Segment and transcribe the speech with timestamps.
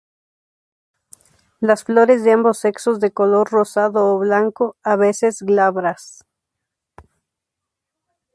[1.59, 6.25] Las flores de ambos sexos de color rosado o blanco, a veces, glabras.